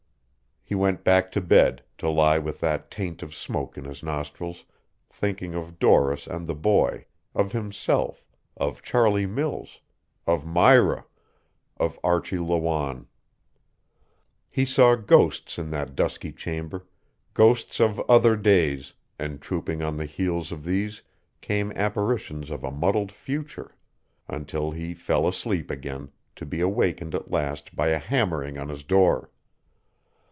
He 0.63 0.75
went 0.75 1.03
back 1.03 1.33
to 1.33 1.41
bed, 1.41 1.83
to 1.97 2.09
lie 2.09 2.37
with 2.39 2.61
that 2.61 2.89
taint 2.89 3.21
of 3.21 3.35
smoke 3.35 3.77
in 3.77 3.83
his 3.83 4.01
nostrils, 4.01 4.63
thinking 5.09 5.53
of 5.53 5.79
Doris 5.79 6.27
and 6.27 6.47
the 6.47 6.55
boy, 6.55 7.07
of 7.35 7.51
himself, 7.51 8.25
of 8.55 8.81
Charlie 8.81 9.25
Mills, 9.25 9.81
of 10.25 10.45
Myra, 10.45 11.03
of 11.75 11.99
Archie 12.05 12.37
Lawanne. 12.37 13.07
He 14.49 14.63
saw 14.63 14.95
ghosts 14.95 15.59
in 15.59 15.71
that 15.71 15.93
dusky 15.93 16.31
chamber, 16.31 16.87
ghosts 17.33 17.81
of 17.81 17.99
other 18.09 18.37
days, 18.37 18.93
and 19.19 19.41
trooping 19.41 19.83
on 19.83 19.97
the 19.97 20.05
heels 20.05 20.53
of 20.53 20.63
these 20.63 21.01
came 21.41 21.73
apparitions 21.73 22.49
of 22.49 22.63
a 22.63 22.71
muddled 22.71 23.11
future, 23.11 23.75
until 24.29 24.71
he 24.71 24.93
fell 24.93 25.27
asleep 25.27 25.69
again, 25.69 26.13
to 26.37 26.45
be 26.45 26.61
awakened 26.61 27.13
at 27.13 27.29
last 27.29 27.75
by 27.75 27.89
a 27.89 27.99
hammering 27.99 28.57
on 28.57 28.69
his 28.69 28.85
door. 28.85 29.29